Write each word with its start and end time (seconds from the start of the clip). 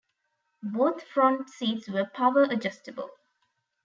Both 0.63 1.03
front 1.03 1.47
seats 1.51 1.87
were 1.87 2.09
power 2.11 2.45
adjustable. 2.49 3.11